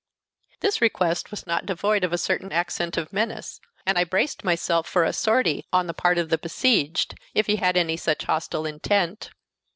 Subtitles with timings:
[0.61, 4.87] This request was not devoid of a certain accent of menace, and I braced myself
[4.89, 8.65] for a sortie on the part of the besieged, if he had any such hostile
[8.65, 9.29] intent.